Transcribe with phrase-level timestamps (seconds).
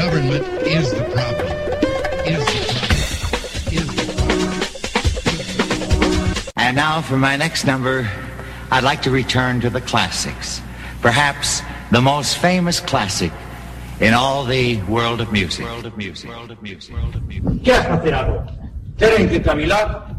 [0.00, 1.52] Government is the problem.
[2.24, 3.68] Is the problem.
[3.68, 4.48] Is the problem.
[6.56, 8.08] And now for my next number,
[8.70, 10.62] I'd like to return to the classics.
[11.02, 11.60] Perhaps
[11.92, 13.30] the most famous classic
[14.00, 15.66] in all the world of music.
[15.66, 16.30] World of music.
[16.30, 16.96] World of music.
[16.96, 17.62] World of music.
[17.62, 18.48] Que has facer agora?
[18.96, 20.16] Teren que cavilar.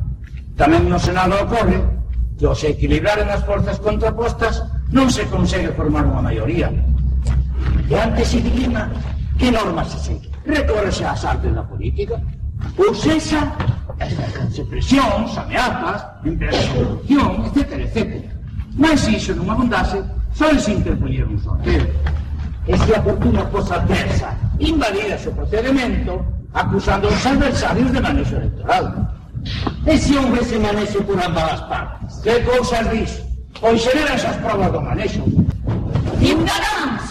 [0.61, 1.81] Tamén no Senado ocorre
[2.37, 4.61] que ao se equilibraren as forzas contrapostas
[4.93, 6.69] non se consegue formar unha maioría.
[7.89, 8.85] E antes se dilima
[9.41, 10.29] Que normas se seguen?
[10.45, 12.21] Recórrese ás artes da política?
[12.77, 13.41] Ou sexa,
[13.97, 18.21] exercense presións, ameazas, empresas de corrupción, etc, etc.
[18.77, 19.97] Mas se iso non abundase,
[20.37, 21.89] só se interpoñer un sorteo.
[22.69, 24.29] E se a fortuna fosa adversa,
[24.61, 26.21] invalida o procedimento,
[26.53, 29.09] acusando os adversarios de manexo electoral.
[29.89, 32.13] E se houvese manexo por ambas as partes?
[32.21, 33.25] Que cousas dis?
[33.57, 35.25] Pois xeran as provas do manexo.
[36.21, 37.10] Indarán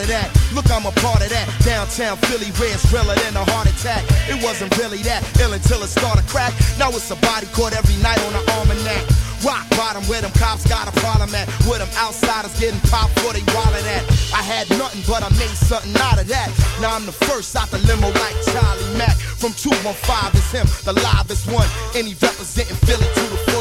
[0.00, 0.54] part of that.
[0.54, 1.46] Look, I'm a part of that.
[1.64, 4.04] Downtown Philly, where it's realer than a heart attack.
[4.28, 6.52] It wasn't really that ill until it started crack.
[6.78, 9.04] Now it's a body caught every night on an almanac.
[9.44, 11.48] Rock bottom where them cops got a problem at.
[11.68, 14.04] Where them outsiders getting popped for they wallet at.
[14.32, 16.48] I had nothing but I made something out of that.
[16.80, 19.16] Now I'm the first out the limo like Charlie Mack.
[19.16, 21.68] From 215 is him, the live is one.
[21.96, 23.59] Any representing Philly to the 40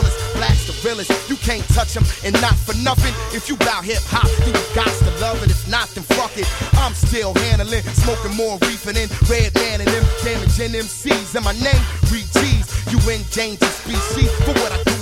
[0.83, 1.11] realest.
[1.29, 3.13] You can't touch him, and not for nothing.
[3.35, 5.51] If you bout hip hop, you got to love it.
[5.51, 6.47] If not, then fuck it.
[6.79, 11.35] I'm still handling, smoking more reefer than Redman and them damaging MCs.
[11.35, 12.67] And my name, Reed G's.
[12.91, 14.31] You endangered species.
[14.45, 14.98] For what I do,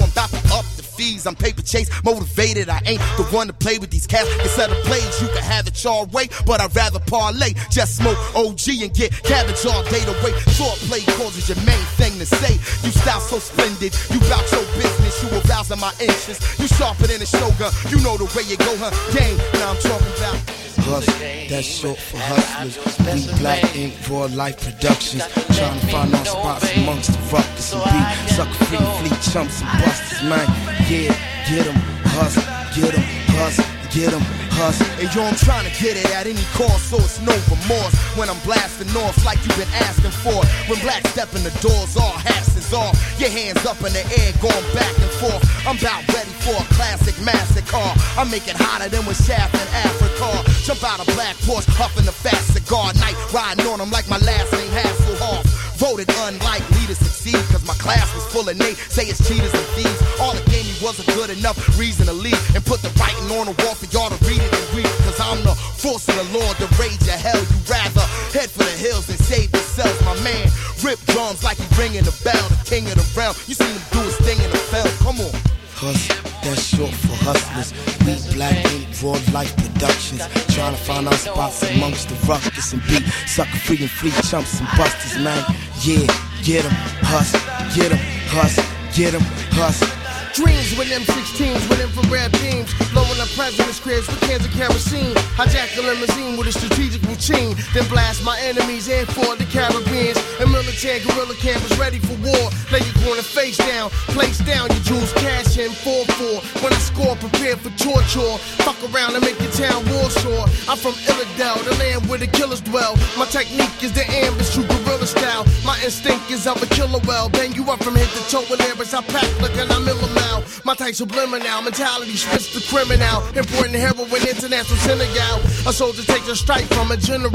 [0.98, 1.26] fees.
[1.28, 2.68] I'm paper chase motivated.
[2.70, 4.28] I ain't the one to play with these cats.
[4.42, 7.54] Instead of plays, you can have it your way, but I'd rather parlay.
[7.70, 10.36] Just smoke OG and get cabbage all day to wait.
[10.58, 12.54] Short play causes your main thing to say.
[12.84, 13.94] You style so splendid.
[14.10, 15.22] You bout your business.
[15.22, 16.42] You arousing my interest.
[16.60, 17.72] You sharper than a shogun.
[17.90, 18.92] You know the way you go, huh?
[19.14, 19.38] Game.
[19.54, 20.67] Now I'm talking about.
[20.88, 21.14] Hustle,
[21.50, 22.98] that's short for hustlers.
[23.00, 25.24] We black ink, raw life productions.
[25.34, 28.30] Trying to find our spots amongst the ruckus and beat.
[28.36, 30.48] Sucker free, fleet chumps and busters, man.
[30.90, 31.16] Yeah,
[31.50, 31.76] get 'em,
[32.16, 32.44] hustle,
[32.76, 33.04] get 'em,
[33.36, 34.22] hustle, get 'em,
[34.58, 34.88] hustle.
[35.00, 37.96] And yo, I'm trying to get it at any cost, so it's no remorse.
[38.16, 40.40] When I'm blasting off like you've been asking for.
[40.68, 42.96] When black step in the doors, all hats is off.
[43.20, 45.44] Your hands up in the air, going back and forth.
[45.68, 47.92] I'm about ready for a classic massacre.
[48.18, 50.44] I make it hotter than with Shaft in Africa.
[50.66, 52.94] Jump out a black Porsche, huffing a fast cigar.
[52.96, 55.67] Night riding on them like my last name Hasselhoff.
[55.78, 58.78] Voted unlikely to succeed, cause my class was full of Nate.
[58.90, 60.02] Say it's cheaters and thieves.
[60.20, 63.46] All it gave me wasn't good enough reason to leave and put the writing on
[63.46, 64.90] the wall for y'all to read it and read.
[65.06, 67.38] Cause I'm the force of the Lord, the rage of hell.
[67.38, 70.50] You rather head for the hills and save yourself, my man.
[70.82, 73.38] Rip drums like he ringing the bell, the king of the realm.
[73.46, 74.90] You seen him do his thing in the film.
[75.06, 76.27] Come on.
[76.48, 77.74] That's short for hustlers.
[78.06, 80.22] We black ink, raw life productions.
[80.56, 83.04] Trying to find our spots amongst the ruckus and beat.
[83.28, 85.44] Sucker free and free chumps and busters, man.
[85.84, 86.08] Yeah,
[86.44, 86.72] get 'em,
[87.04, 87.42] hustle,
[87.76, 88.00] get 'em,
[88.32, 88.64] hustle,
[88.96, 89.22] get 'em,
[89.60, 90.07] hustle.
[90.38, 92.70] Dreams with M16s with infrared beams.
[92.94, 95.18] Blowing up president's cribs with cans of kerosene.
[95.34, 97.58] Hijack the limousine with a strategic routine.
[97.74, 100.22] Then blast my enemies in for the Caribbeans.
[100.38, 102.54] And military guerrilla campers ready for war.
[102.70, 103.90] Lay your corner face down.
[104.14, 106.62] Place down your jewels, cash in 4-4.
[106.62, 108.38] When I score, prepare for torture.
[108.62, 110.46] Fuck around and make your town war sore.
[110.70, 112.94] I'm from Illidale, the land where the killers dwell.
[113.18, 115.50] My technique is the ambush, true guerrilla style.
[115.66, 117.26] My instinct is of a killer well.
[117.30, 118.94] Bang you up from head to toe with lyrics.
[118.94, 119.88] I pack like an I'm
[120.28, 120.44] wow.
[120.64, 123.22] My type subliminal, mentality switched to criminal.
[123.36, 125.40] Important heroin, international Senegal.
[125.68, 127.32] A soldier takes a strike from a general.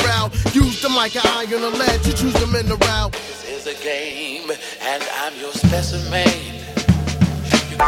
[0.52, 3.10] Use them like an eye on a lead, you choose the mineral.
[3.10, 4.50] This is a game,
[4.80, 6.28] and I'm your specimen.
[7.70, 7.78] You...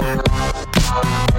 [0.00, 0.29] Thank
[0.90, 1.30] Bye.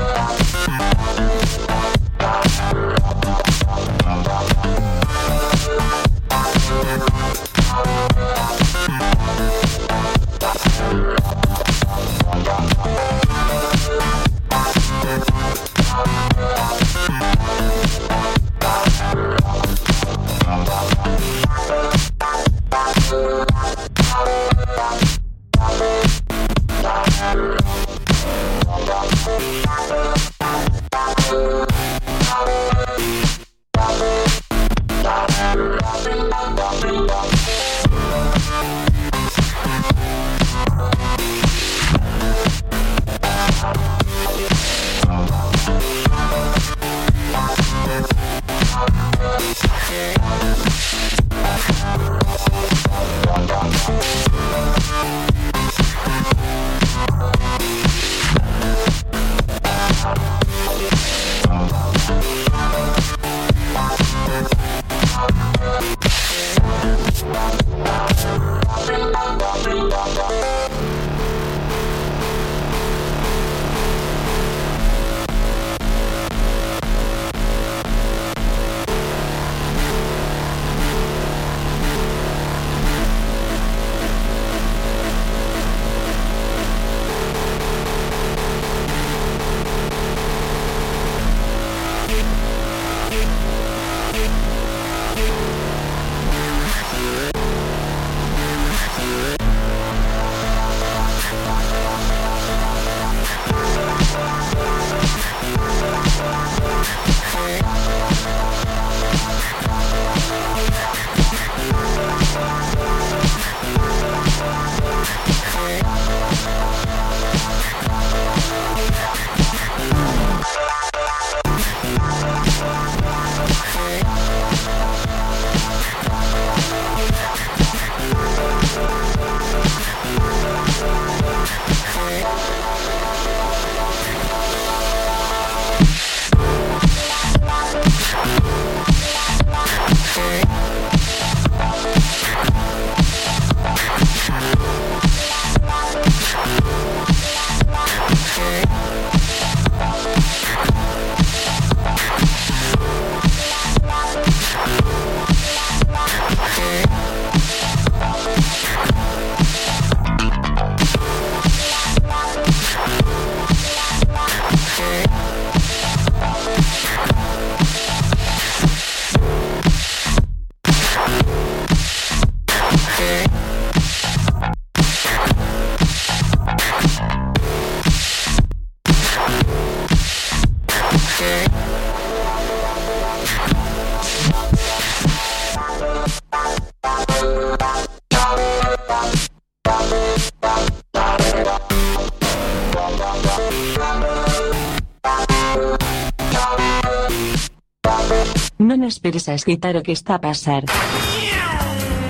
[199.35, 200.65] Escritar o que está a pasar.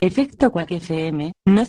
[0.01, 1.65] Efecto Quack FM, no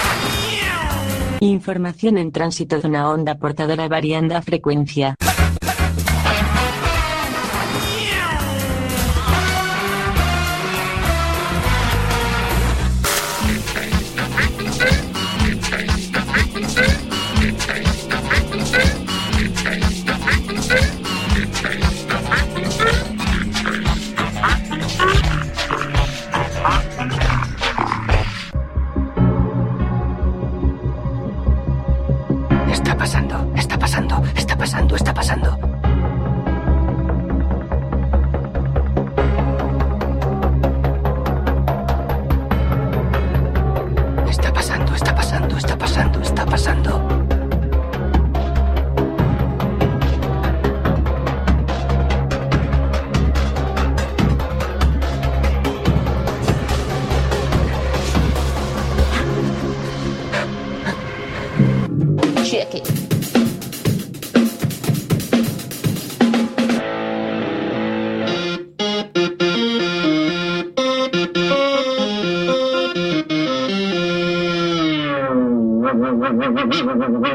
[1.41, 5.15] Información en tránsito de una onda portadora variando a frecuencia.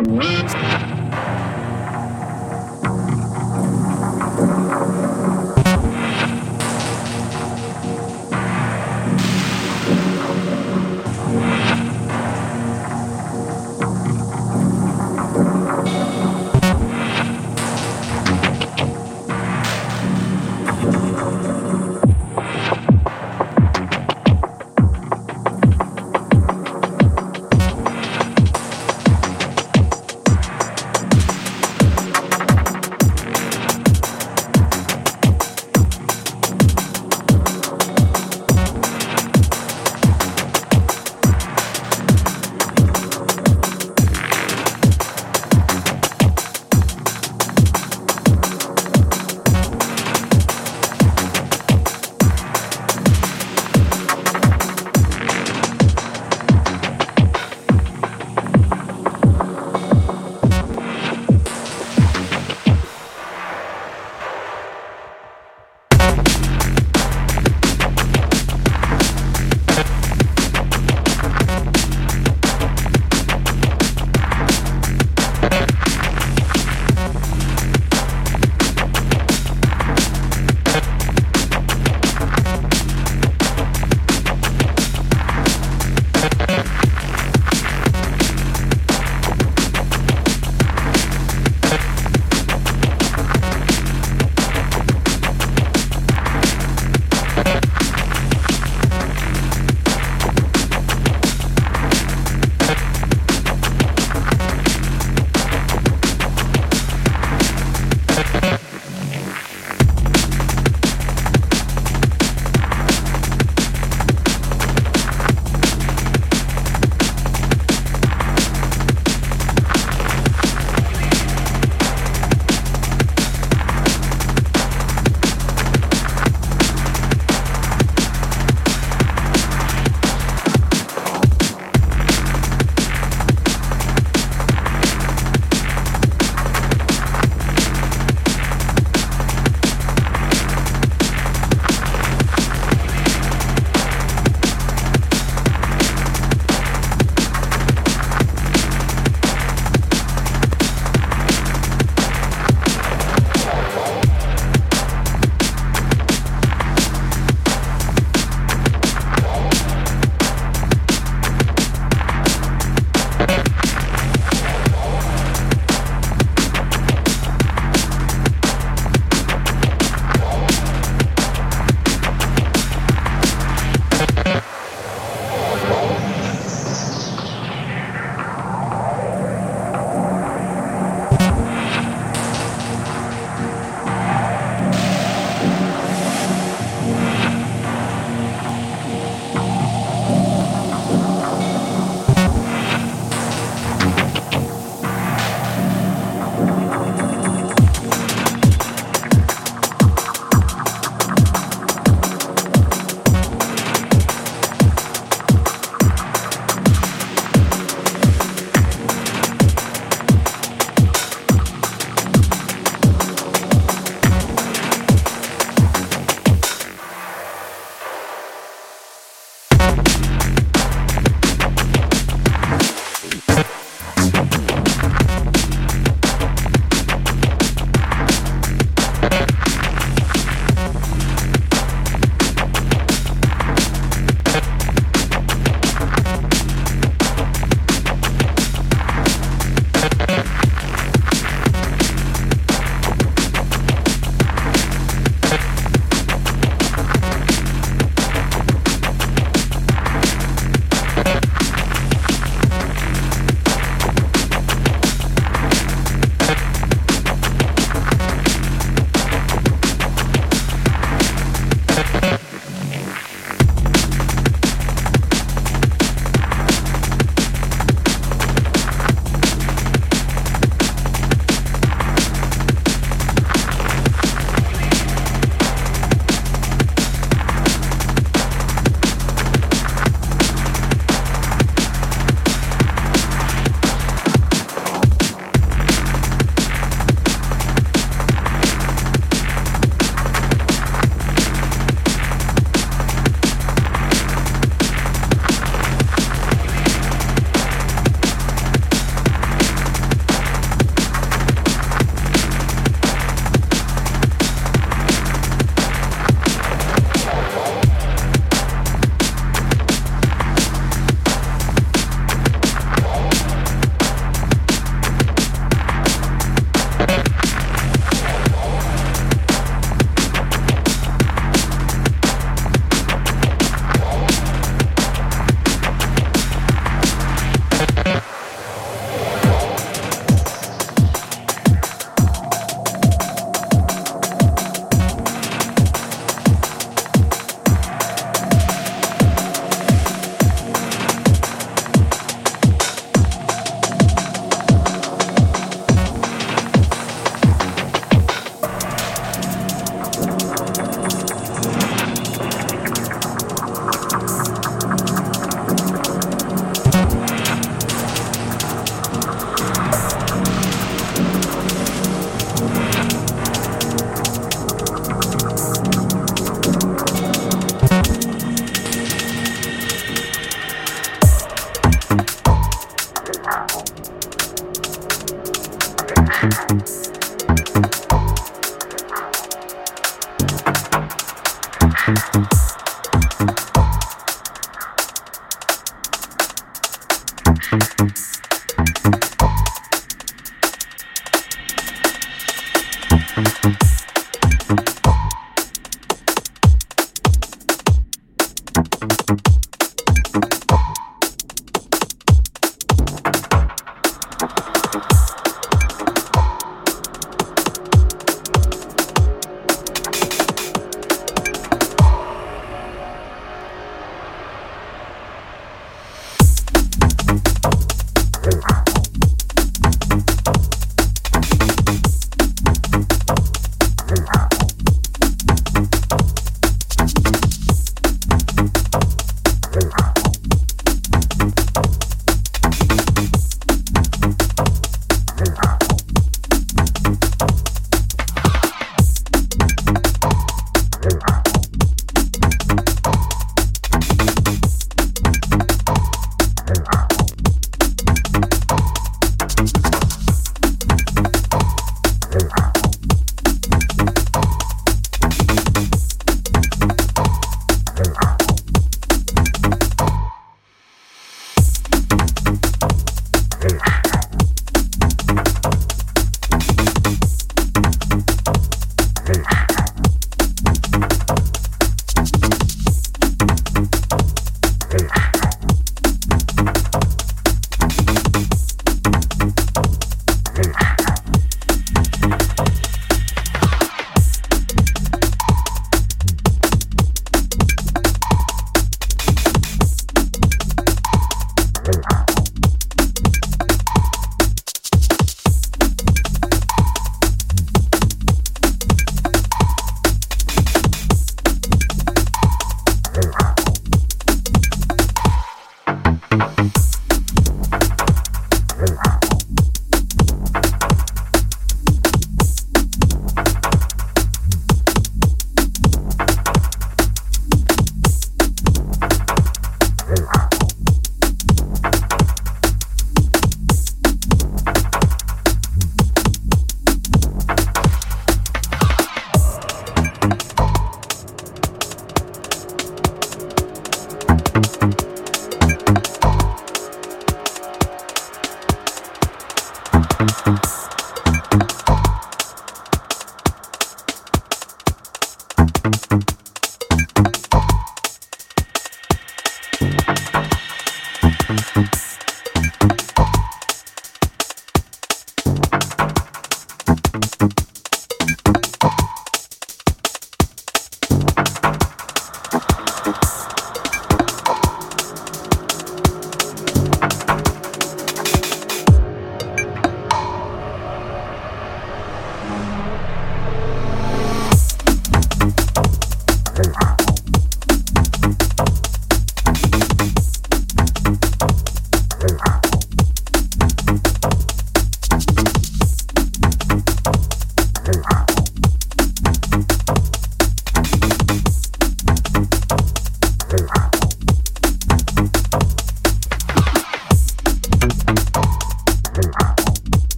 [0.00, 0.37] Wow.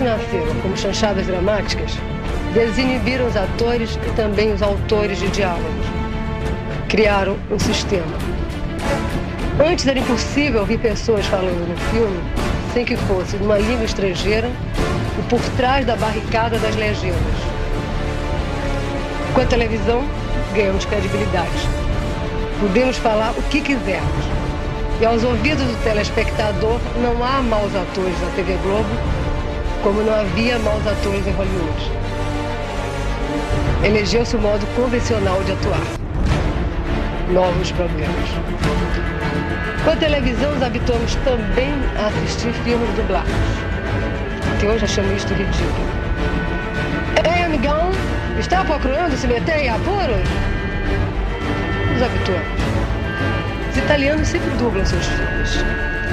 [0.00, 1.92] Nasceram como chanchadas dramáticas
[2.54, 5.86] desinibiram os atores e também os autores de diálogos
[6.88, 8.18] criaram um sistema.
[9.64, 12.18] Antes era impossível ouvir pessoas falando no filme
[12.72, 14.50] sem que fosse numa língua estrangeira
[15.18, 17.20] e por trás da barricada das legendas.
[19.34, 20.02] Com a televisão,
[20.54, 21.68] ganhamos credibilidade.
[22.58, 24.24] Podemos falar o que quisermos.
[25.00, 28.88] E aos ouvidos do telespectador, não há maus atores na TV Globo,
[29.82, 31.90] como não havia maus atores em Hollywood.
[33.82, 35.80] Elegeu-se o modo convencional de atuar
[37.32, 38.28] novos problemas.
[39.84, 43.32] Com a televisão, nos habituamos também a assistir filmes dublados,
[44.58, 45.88] que hoje achamos isto ridículo.
[47.24, 47.90] Ei, amigão,
[48.38, 50.28] está procurando se meter em apuros?
[51.92, 52.60] Nos habituamos.
[53.70, 55.64] Os italianos sempre dublam seus filmes.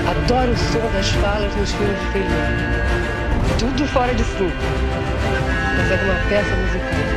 [0.09, 3.26] Adoro o som das falas nos filmes de.
[3.59, 4.49] Tudo fora de si.
[5.77, 7.16] Mas é de uma peça musical.